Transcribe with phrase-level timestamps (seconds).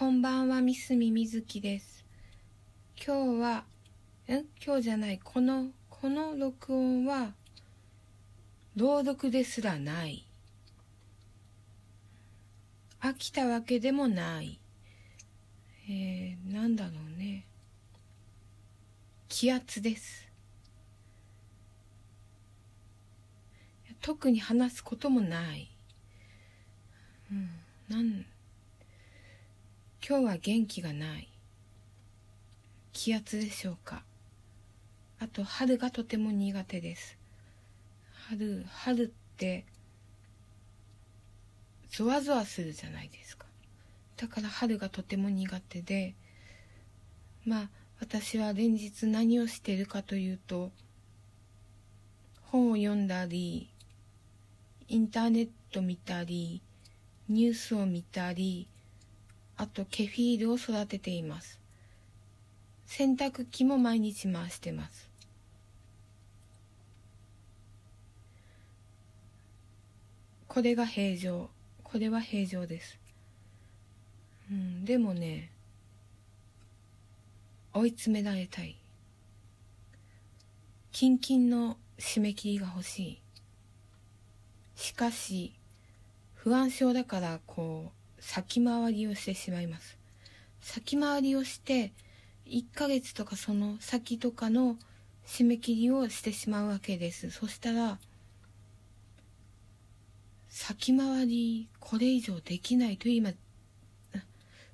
[0.00, 2.06] こんばんは、ミスミみずきです。
[2.96, 3.64] 今日は、
[4.30, 7.34] ん今日じゃない、この、この録音は、
[8.76, 10.24] 朗読ですらない。
[13.02, 14.58] 飽きたわけでもない。
[15.86, 17.44] えー、なんだろうね。
[19.28, 20.26] 気圧です。
[24.00, 25.70] 特に話すこともない。
[27.30, 27.50] うん、
[27.94, 28.24] なん、
[30.06, 31.28] 今日は元気がない。
[32.92, 34.02] 気圧でしょうか。
[35.18, 37.18] あと、春がとても苦手です。
[38.28, 39.66] 春、春って、
[41.90, 43.44] ゾワゾワするじゃないですか。
[44.16, 46.14] だから春がとても苦手で、
[47.44, 47.68] まあ、
[48.00, 50.72] 私は連日何をしてるかというと、
[52.40, 53.68] 本を読んだり、
[54.88, 56.62] インターネット見たり、
[57.28, 58.66] ニュースを見たり、
[59.60, 61.60] あとケフィールを育てています。
[62.86, 65.10] 洗濯機も毎日回してます。
[70.48, 71.50] これが平常。
[71.82, 72.98] これは平常です。
[74.50, 75.50] うん、でもね、
[77.74, 78.78] 追い詰められたい。
[80.90, 83.20] キンキンの締め切りが欲しい。
[84.74, 85.52] しかし、
[86.32, 89.98] 不安症だからこう、先回りをしてしまいます。
[90.60, 91.92] 先回りをして、
[92.46, 94.76] 1ヶ月とかその先とかの
[95.26, 97.30] 締め切りをしてしまうわけです。
[97.30, 97.98] そしたら、
[100.48, 103.30] 先回りこれ以上できないという今、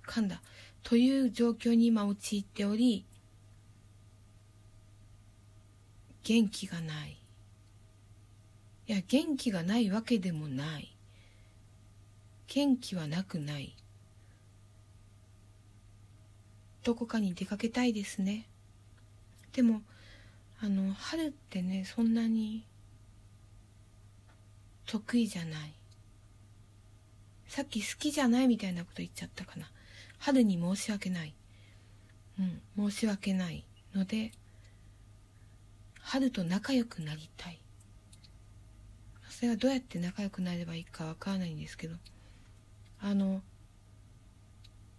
[0.07, 0.43] 噛んだ。
[0.83, 3.05] という状況に今陥っており、
[6.23, 7.23] 元気がない。
[8.89, 10.96] いや、元気がないわけでもない。
[12.49, 13.75] 元気はなくない。
[16.83, 18.47] どこかに出かけたいですね。
[19.53, 19.83] でも、
[20.61, 22.65] あの、春ってね、そんなに
[24.87, 25.75] 得意じゃない。
[27.49, 29.71] さっき好きじゃないみたいなこと言っちゃったかな。
[30.19, 31.35] 春に申し訳ない。
[32.39, 32.43] う
[32.85, 33.65] ん、申し訳ない
[33.95, 34.33] ので、
[36.01, 37.61] 春と仲良くなりたい。
[39.29, 41.97] それはどうやって仲良くなればいいかわからないんですけど、
[43.01, 43.43] あの、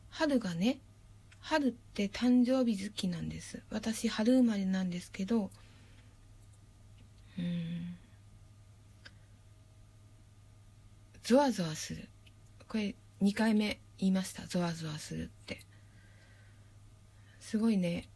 [0.09, 0.79] 春がね、
[1.39, 3.61] 春って誕生日月なんです。
[3.69, 5.49] 私、春生まれなんですけど、
[7.37, 7.97] うん、
[11.23, 12.09] ゾワゾワする。
[12.67, 14.45] これ、2回目言いました。
[14.47, 15.61] ゾワゾワするって。
[17.39, 18.09] すごいね、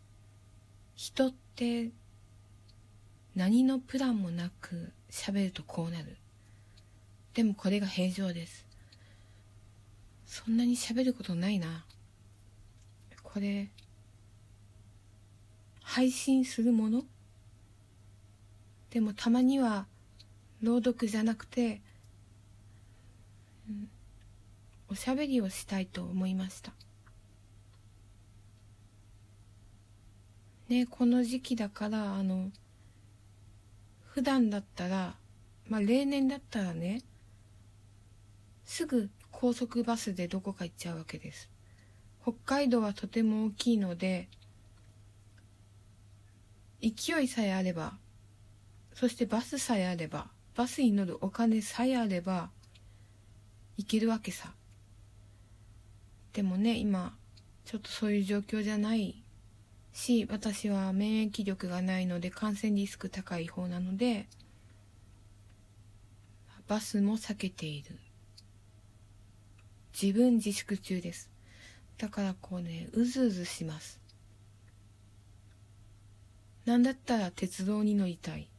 [0.95, 1.91] 人って、
[3.35, 6.17] 何のプランもなく喋るとこうなる。
[7.33, 8.65] でもこれが平常です。
[10.31, 11.83] そんなに喋ることないな。
[13.21, 13.67] これ、
[15.81, 17.03] 配信するもの？
[18.91, 19.87] でもたまには
[20.61, 21.81] 朗読じゃなくて、
[23.67, 23.89] うん、
[24.89, 26.71] おしゃべりをしたいと思いました。
[30.69, 32.51] ね、この時期だから、あの、
[34.05, 35.13] 普段だったら、
[35.67, 37.01] まあ例年だったらね、
[38.63, 39.09] すぐ
[39.41, 41.49] 高速バスでどこか行っちゃうわけです。
[42.21, 44.29] 北海道はとても大きいので、
[46.79, 47.97] 勢いさえあれば、
[48.93, 52.51] そしてバスさえあれば、バスに乗るお金さえあれば、
[53.77, 54.53] 行けるわけさ。
[56.33, 57.17] でもね、今、
[57.65, 59.23] ちょっとそういう状況じゃない
[59.91, 64.27] し、私は免疫力がないので感染リスク高い方なので、
[66.67, 67.97] バスも避けている。
[70.01, 71.29] 自分自粛中です。
[71.99, 74.01] だからこうね、うずうずします。
[76.65, 78.49] なんだったら鉄道に乗りたい。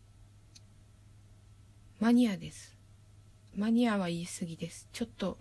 [1.99, 2.77] マニアです。
[3.57, 4.89] マニアは言い過ぎです。
[4.93, 5.37] ちょっと、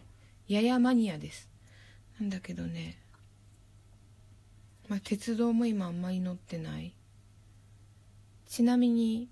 [0.47, 1.49] ややマニアです。
[2.19, 2.97] なんだけどね、
[4.87, 6.95] まあ、鉄道も今あんまり乗ってない。
[8.47, 9.29] ちなみに、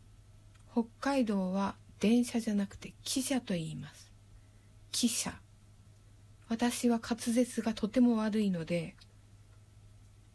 [0.71, 4.11] 北海道は電車じゃなくて汽車と言います。
[4.91, 5.33] 汽車。
[6.49, 8.95] 私は滑舌がとても悪いので、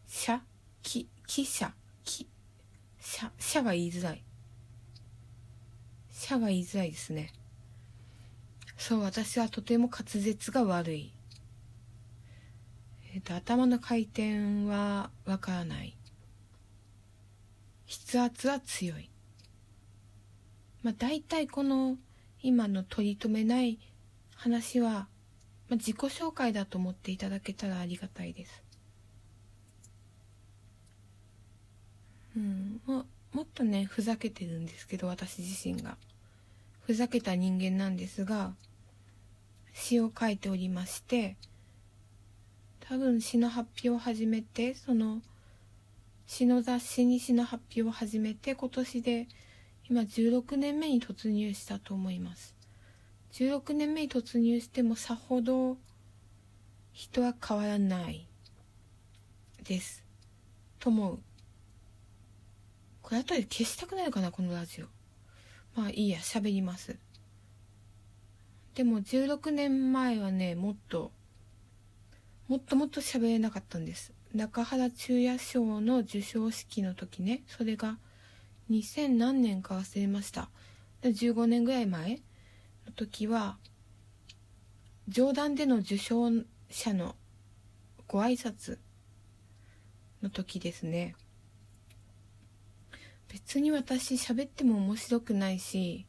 [0.07, 0.41] 車、
[0.81, 1.73] き、汽車、
[2.05, 2.29] き、
[3.01, 4.23] 車、車が言いづらい。
[6.13, 7.33] 車が言いづらいですね。
[8.79, 11.13] そう、私はとても滑舌が悪い。
[13.13, 15.97] えっ、と、頭の回転はわからない。
[17.89, 19.11] 筆圧は強い。
[20.85, 21.97] まあ、大体この
[22.41, 23.81] 今の取り留めない
[24.37, 25.09] 話は
[25.69, 28.63] まあ、自己紹介だと思っていただけたらありがたいです。
[32.37, 35.97] うんももっとねふざけてるんですけど私自身が。
[36.87, 38.53] ふざけた人間なんですが
[39.73, 41.37] 詩を書いておりまして
[42.81, 45.23] 多分詩の発表を始めてその
[46.27, 49.29] 詩の雑誌に詩の発表を始めて今年で
[49.89, 52.55] 今16年目に突入したと思います。
[53.35, 55.77] 16年目に突入してもさほど
[56.93, 58.29] 人は変わらない
[59.65, 60.05] です。
[60.79, 61.19] と思う。
[63.03, 64.87] これ後で消したくなるかなこのラジオ。
[65.75, 66.97] まあいいや喋ります。
[68.77, 71.11] でも16年前はねもっと
[72.47, 74.13] もっともっと喋れなかったんです。
[74.33, 77.99] 中原中也賞の授賞式の時ねそれが
[78.71, 80.51] 2000何年か忘れました。
[81.03, 82.21] 15年ぐらい前
[82.87, 83.59] の時は
[85.09, 86.31] 冗談での受賞
[86.71, 87.15] 者の
[88.07, 88.79] ご挨拶
[90.23, 91.15] の時ですね。
[93.29, 96.07] 別に私喋っても面白くないし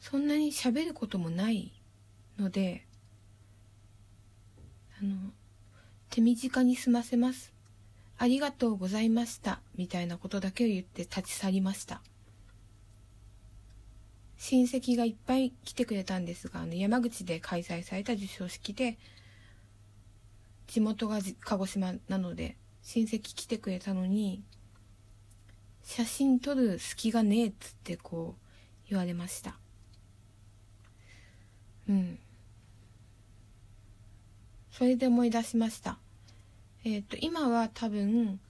[0.00, 1.72] そんなに喋ることもない
[2.38, 2.84] ので
[5.00, 5.30] あの
[6.08, 7.52] 手短に済ませます。
[8.18, 12.02] ありがとうございましたみたいなことだけを言って立ち去りました。
[14.42, 18.96] 親戚がいっぱい来てくれたんですがあの山口で開催された授賞式で
[20.66, 24.42] 地元が鹿児島なので親戚来てくれたのに
[25.84, 29.56] 写真撮る隙がねえっつってこう言われました。
[31.88, 32.18] うん。
[34.72, 35.98] それで思い出しました。
[36.84, 38.40] えっ、ー、と今は多分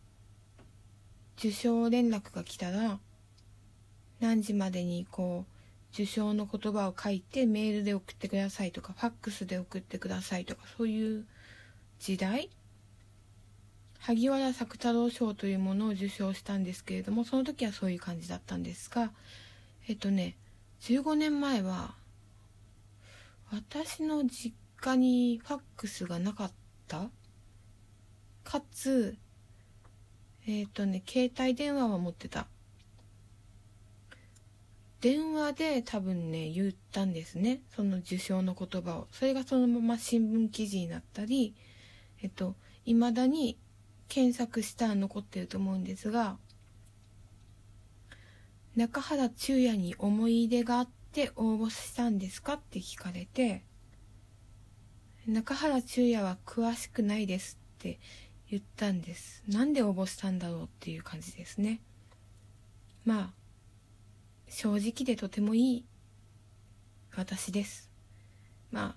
[1.37, 3.01] 受賞連絡が来たら
[4.21, 5.60] 何時までにこう
[5.93, 11.27] 受賞の言葉を書いてメールで送ってくださいとかファックスで送ってくださいとかそういう
[11.99, 12.51] 時代
[13.99, 19.11] 萩原作太郎賞というものを受賞したんですけれどもその時はそういう感じだったんですが
[19.89, 20.37] えっとね
[20.81, 21.95] 15年前は
[23.53, 26.53] 私の実家にファックスがなかっ
[26.89, 27.11] た？
[28.45, 29.17] かつ
[30.47, 32.47] えっ、とね携帯電話は持ってた。
[35.01, 37.63] 電話で多分ね言ったんですね。
[37.75, 39.09] その受賞の言葉を。
[39.13, 41.55] それがそのまま新聞記事になったり
[42.23, 42.55] えっと
[42.85, 43.59] いまだに
[44.09, 46.37] 検索したら残ってると思うんですが
[48.77, 53.65] 中原中也に思い入れがあって応募したんですかって聞かれて
[55.27, 57.99] 中原中也は詳しくないですって
[58.51, 59.45] 言ったんです。
[59.47, 61.81] なんで応募したんだろうっていう感じですね。
[63.05, 63.40] まあ
[64.51, 65.85] 正直でとてもいい
[67.17, 67.89] 私です。
[68.73, 68.97] ま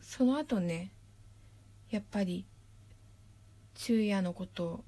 [0.00, 0.90] その後ね
[1.88, 2.46] やっぱり
[3.74, 4.84] 昼夜のことを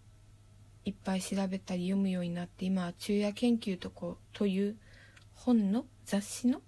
[0.85, 4.77] いっぱい調べたり読むようになって今は昼夜研究とこという
[5.35, 6.61] 本の雑誌の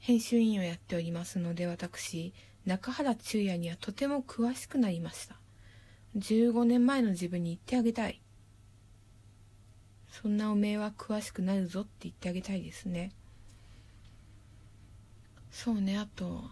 [0.00, 2.32] 編集員をやっておりますので私
[2.66, 5.36] 中原中也にはとても詳しくなりました。
[6.16, 8.20] 15年前の自分に言ってあげたい。
[10.20, 13.12] そんなおめえは詳しくなるぞって言ってあげたいですね。
[15.52, 16.44] そうねあと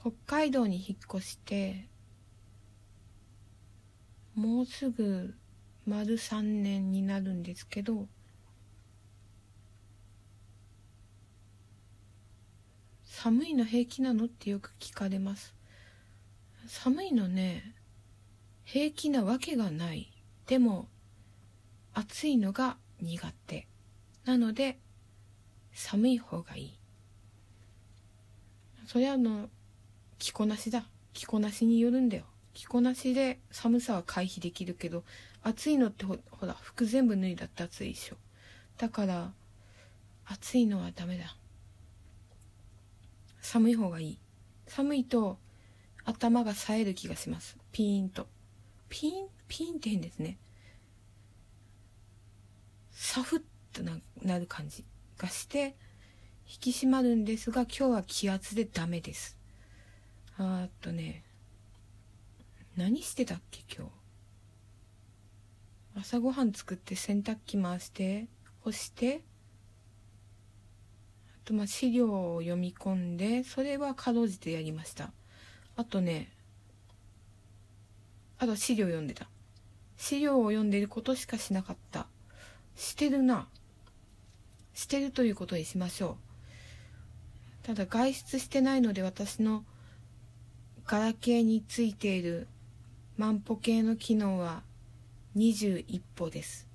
[0.00, 1.86] 北海道に引っ越して
[4.34, 5.34] もうすぐ
[5.86, 8.08] 丸3年になるんですけど
[13.04, 15.54] 寒いの平気なのってよく聞かれます。
[16.66, 17.74] 寒いのね
[18.72, 20.10] 平気なわけがない。
[20.46, 20.88] でも
[21.92, 23.66] 暑いのが苦手。
[24.24, 24.78] なので
[25.74, 26.78] 寒い方がいい。
[28.86, 29.50] それはあの
[30.18, 30.86] 着こなしだ。
[31.12, 32.24] 着こなしによるんだよ。
[32.54, 35.04] 着こなしで寒さは回避できるけど
[35.42, 38.16] 暑いのってほら服全部脱いだって暑いでしょ。
[38.78, 39.32] だから
[40.24, 41.36] 暑いのはダメだ。
[43.42, 44.18] 寒い方がいい。
[44.66, 45.36] 寒いと
[46.06, 47.58] 頭が冴える気がします。
[47.70, 48.26] ピーンと。
[48.94, 50.36] ピンピンって変ですね。
[52.90, 53.82] サフッと
[54.22, 54.84] なる感じ
[55.16, 55.74] がして
[56.46, 59.38] 引き締まるんですが今日は気圧でダメです。
[60.36, 61.24] あっとね
[62.76, 63.86] 何してたっけ今
[65.94, 66.00] 日？
[66.00, 68.28] 朝ごはん作って洗濯機回して
[68.60, 69.22] 干して
[71.34, 75.12] あとまあ資料を読み込んでそれはかろうじてやりました。
[75.76, 76.30] あとね
[78.42, 79.28] あと資料読んでた。
[79.96, 82.08] 資料を読んでることしかしなかった。
[82.74, 83.46] してるな。
[84.74, 86.16] してるということにしましょ
[87.62, 87.64] う。
[87.64, 89.64] ただ外出してないので私の
[90.88, 92.48] ガラケーについている
[93.16, 94.64] 万歩計の機能は
[95.36, 96.66] 21歩です。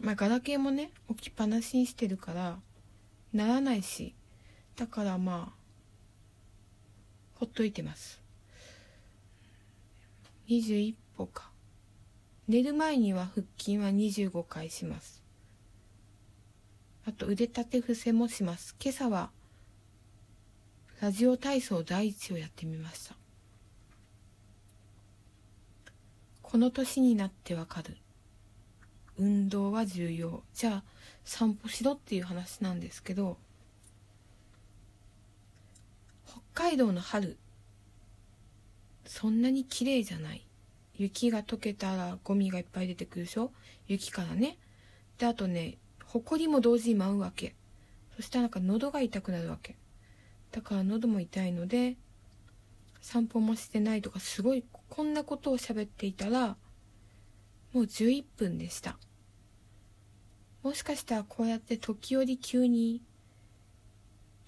[0.00, 2.58] まあガラケーもね置きっぱなしにしてるから
[3.34, 4.14] ならないし
[4.76, 5.52] だからまあ
[7.34, 8.23] ほっといてます。
[10.48, 11.50] 21歩か。
[12.48, 15.22] 寝る前には腹筋は25回します。
[17.06, 18.76] あと腕立て伏せもします。
[18.82, 19.30] 今朝は
[21.00, 23.14] ラジオ体操第一をやってみました。
[26.42, 27.96] この年になってわかる。
[29.16, 30.42] 運動は重要。
[30.54, 30.82] じゃあ
[31.24, 33.38] 散歩しろっていう話なんですけど
[36.26, 37.38] 北海道の春
[39.14, 40.44] そんなに綺麗じゃない。
[40.96, 43.52] 雪が溶けたらゴミがいっぱい出てくるでしょ？
[43.86, 44.58] 雪からね。
[45.18, 47.54] であとね埃も同時に舞うわけ。
[48.16, 49.76] そしたらなんか喉が痛くなるわけ。
[50.50, 51.94] だから喉も痛いので
[53.00, 56.56] 散歩もしてないとかすごいこんなことを喋っていたら
[57.72, 58.98] もう11分でした。
[60.64, 63.00] もしかしたらこうやって時折急に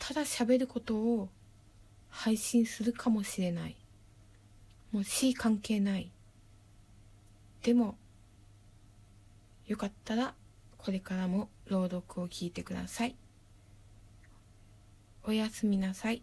[0.01, 1.29] ただ喋ることを
[2.09, 3.77] 配信するかもしれない。
[4.97, 6.11] もう C 関係ない
[7.63, 7.99] でも
[9.67, 10.33] よかったら
[10.79, 13.15] これからも朗読を聞いてください
[15.23, 16.23] おやすみなさい。